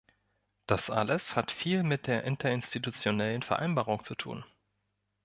[0.65, 4.43] Das alles hat viel mit der Interinstitutionellen Vereinbarung zu tun.